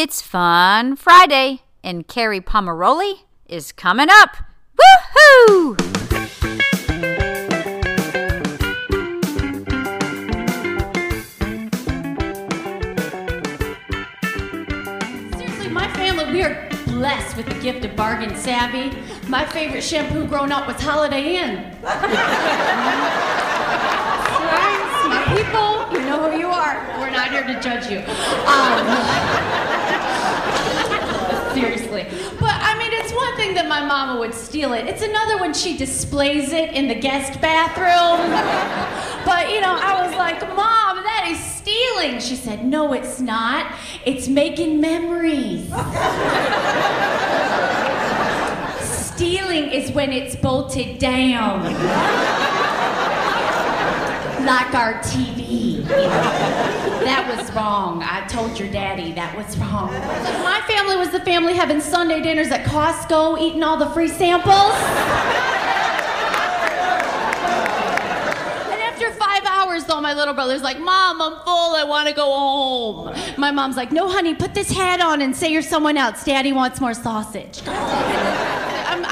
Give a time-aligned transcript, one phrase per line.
[0.00, 4.36] It's Fun Friday, and Kerri Pomarolli is coming up.
[4.78, 5.76] Woohoo!
[15.36, 18.96] Seriously, my family, we are blessed with the gift of bargain savvy.
[19.26, 21.76] My favorite shampoo growing up was Holiday Inn.
[21.82, 22.04] Right?
[25.08, 26.86] My people, you know who you are.
[27.00, 27.98] We're not here to judge you.
[28.46, 29.37] Um,
[33.88, 34.86] mama would steal it.
[34.86, 39.08] It's another when she displays it in the guest bathroom.
[39.24, 42.18] But you know, I was like, Mom, that is stealing.
[42.18, 43.74] She said, No, it's not.
[44.06, 45.68] It's making memories.
[48.80, 51.64] Stealing is when it's bolted down.
[54.48, 55.84] like our TV.
[55.84, 58.02] That was wrong.
[58.02, 59.92] I told your daddy that was wrong.
[60.42, 64.72] My family was the family having Sunday dinners at Costco, eating all the free samples.
[68.72, 71.74] And after five hours, though, my little brother's like, Mom, I'm full.
[71.76, 73.14] I want to go home.
[73.36, 76.24] My mom's like, No, honey, put this hat on and say you're someone else.
[76.24, 77.60] Daddy wants more sausage.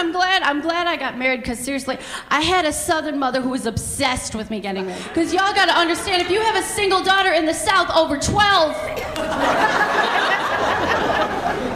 [0.00, 1.98] I'm, glad I'm glad I got married because seriously,
[2.28, 5.04] I had a southern mother who was obsessed with me getting married.
[5.04, 8.16] Because y'all got to understand, if you have a single daughter in the South over
[8.16, 8.74] 12,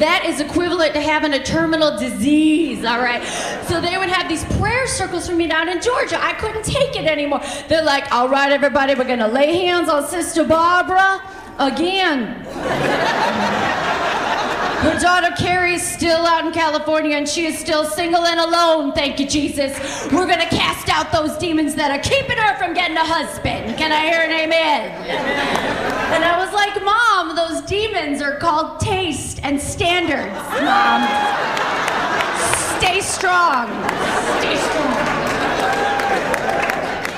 [0.00, 3.22] that is equivalent to having a terminal disease, all right?
[3.68, 6.18] So they would have these prayer circles for me down in Georgia.
[6.22, 7.42] I couldn't take it anymore.
[7.68, 11.20] They're like, all right, everybody, we're gonna lay hands on Sister Barbara
[11.58, 12.44] again.
[14.82, 18.92] Her daughter Kerri is still out in California and she is still single and alone,
[18.92, 19.78] thank you, Jesus.
[20.12, 23.76] We're gonna cast out those demons that are keeping her from getting a husband.
[23.76, 24.90] Can I hear an amen?
[26.12, 31.02] And I was like, Mom, those demons are called taste and standards, Mom.
[32.78, 33.68] Stay strong.
[34.40, 35.15] Stay strong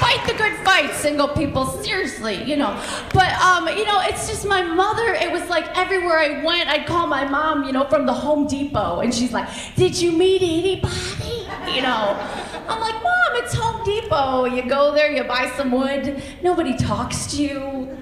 [0.08, 1.66] fight the good fight, single people.
[1.66, 2.80] Seriously, you know.
[3.12, 5.14] But um, you know, it's just my mother.
[5.14, 8.46] It was like everywhere I went, I'd call my mom, you know, from the Home
[8.46, 12.16] Depot, and she's like, "Did you meet anybody?" You know.
[12.68, 14.46] I'm like, "Mom, it's Home Depot.
[14.46, 16.22] You go there, you buy some wood.
[16.42, 17.96] Nobody talks to you."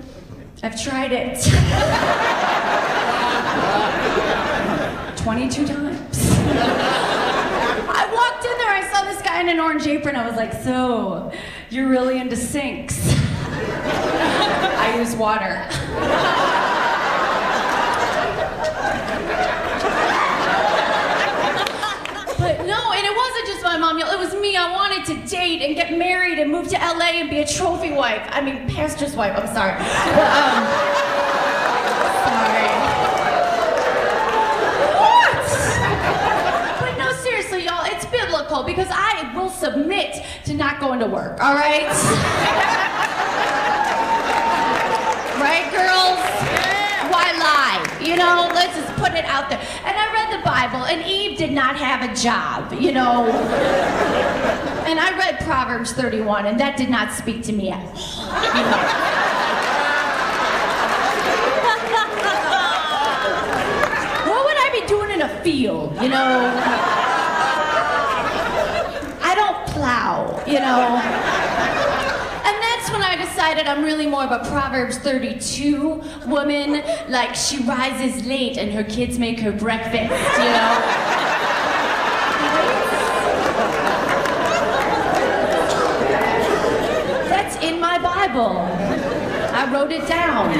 [0.62, 1.36] I've tried it.
[5.22, 6.30] 22 times.
[7.98, 10.16] I walked in there, I saw this guy in an orange apron.
[10.16, 11.30] I was like, so,
[11.70, 12.98] you're really into sinks?
[14.78, 15.66] I use water.
[22.38, 23.98] But no, and it wasn't just my mom.
[23.98, 24.56] It was me.
[24.56, 27.90] I wanted to date and get married and move to LA and be a trophy
[27.90, 28.22] wife.
[28.30, 29.36] I mean, pastor's wife.
[29.36, 29.72] I'm sorry.
[29.72, 29.88] But,
[30.36, 30.66] um,
[32.22, 32.68] sorry.
[35.02, 35.42] What?
[36.80, 41.42] But no, seriously, y'all, it's biblical because I will submit to not going to work,
[41.42, 41.86] all right?
[45.40, 46.18] right, girls?
[47.12, 47.80] Why lie?
[48.02, 49.60] You know, let's just put it out there.
[49.84, 53.26] And I read the Bible, and Eve did not have a job, you know.
[54.86, 58.26] And I read Proverbs 31, and that did not speak to me at all.
[58.56, 59.22] You know.
[64.26, 66.52] What would I be doing in a field, you know?
[69.22, 71.00] I don't plow, you know.
[72.46, 76.82] And that's when I decided I'm really more of a Proverbs 32 woman.
[77.08, 80.82] Like she rises late and her kids make her breakfast, you know.
[87.28, 88.58] That's in my Bible.
[89.52, 90.58] I wrote it down.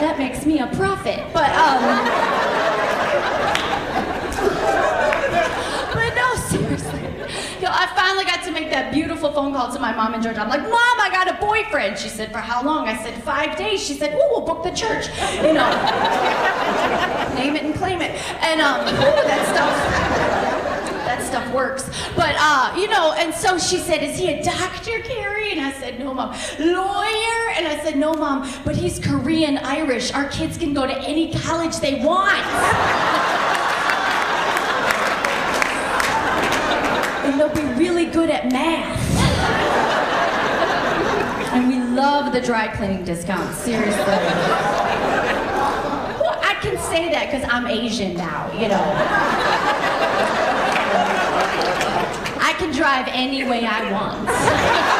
[0.00, 1.24] That makes me a prophet.
[1.32, 1.80] But um
[5.94, 7.00] But no, seriously.
[7.62, 10.40] Yo, I finally got to make that beautiful phone call to my mom in Georgia.
[10.40, 11.96] I'm like, Mom, I got a boyfriend.
[11.96, 12.88] She said, For how long?
[12.88, 13.80] I said, Five days.
[13.80, 15.06] She said, we'll book the church.
[15.36, 15.70] You know.
[17.38, 18.10] Name it and claim it.
[18.42, 20.24] And um, that stuff
[21.04, 21.84] that stuff works.
[22.16, 25.72] But uh, you know, and so she said, "Is he a doctor, Kerri?" And I
[25.72, 27.50] said, "No, mom." Lawyer?
[27.56, 30.12] And I said, "No, mom." But he's Korean Irish.
[30.12, 32.40] Our kids can go to any college they want.
[37.24, 39.00] and they'll be really good at math.
[41.52, 43.56] and we love the dry cleaning discounts.
[43.58, 44.04] Seriously.
[46.20, 48.84] Well, I can say that because I'm Asian now, you know.
[52.40, 54.93] I can drive any way I want.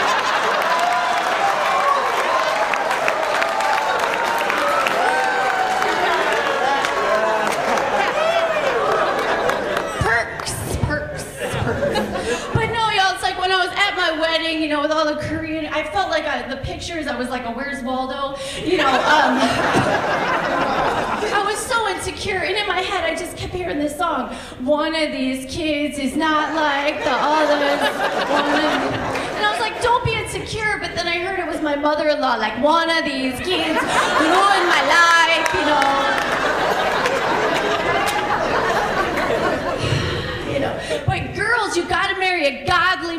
[15.05, 15.67] All the Korean.
[15.67, 17.07] I felt like I, the pictures.
[17.07, 18.89] I was like a Where's Waldo, you know.
[18.89, 19.39] Um,
[21.27, 24.35] I was so insecure, and in my head, I just kept hearing this song.
[24.65, 27.81] One of these kids is not like the others.
[29.37, 30.79] and I was like, don't be insecure.
[30.81, 34.83] But then I heard it was my mother-in-law, like one of these kids ruined my
[34.89, 36.64] life, you know.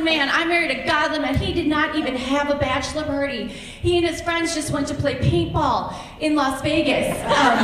[0.05, 0.29] man.
[0.31, 1.35] I married a godly man.
[1.35, 3.47] He did not even have a bachelor party.
[3.47, 7.19] He and his friends just went to play paintball in Las Vegas.
[7.23, 7.57] Um,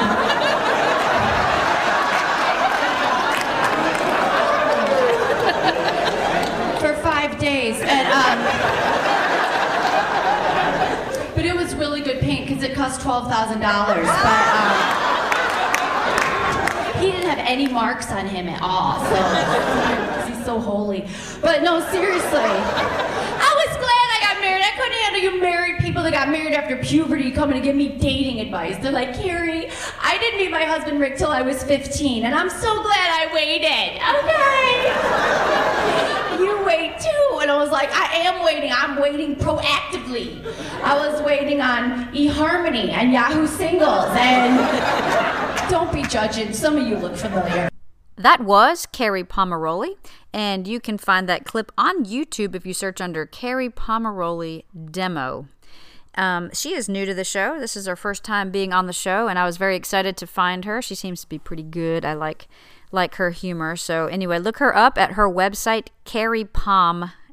[6.81, 7.79] for five days.
[7.79, 8.39] And, um,
[11.35, 15.10] but it was really good paint because it cost $12,000
[17.31, 18.99] have any marks on him at all.
[19.05, 19.15] So
[20.33, 21.07] he's so holy.
[21.41, 24.63] But no, seriously, I was glad I got married.
[24.63, 27.87] I couldn't handle you married people that got married after puberty coming to give me
[27.89, 28.77] dating advice.
[28.79, 32.49] They're like, Kerri, I didn't meet my husband Rick till I was 15, and I'm
[32.49, 34.01] so glad I waited.
[36.37, 36.43] Okay.
[36.43, 37.39] You wait too.
[37.41, 38.71] And I was like, I am waiting.
[38.73, 40.43] I'm waiting proactively.
[40.83, 44.09] I was waiting on eHarmony and Yahoo Singles.
[44.11, 45.40] And
[45.71, 46.51] don't be judging.
[46.53, 47.69] Some of you look familiar.
[48.17, 49.95] That was Kerri Pomarolli,
[50.33, 55.47] and you can find that clip on YouTube if you search under Kerri Pomarolli Demo.
[56.15, 57.57] Um, she is new to the show.
[57.57, 60.27] This is her first time being on the show, and I was very excited to
[60.27, 60.81] find her.
[60.81, 62.03] She seems to be pretty good.
[62.03, 62.49] I like
[62.91, 63.77] like her humor.
[63.77, 65.87] So anyway, look her up at her website,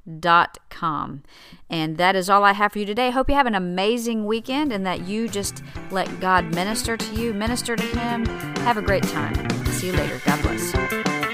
[0.08, 1.22] kerripom.com.
[1.70, 3.10] And that is all I have for you today.
[3.10, 7.34] Hope you have an amazing weekend and that you just let God minister to you,
[7.34, 8.24] minister to Him.
[8.64, 9.34] Have a great time.
[9.66, 10.20] See you later.
[10.24, 11.27] God bless.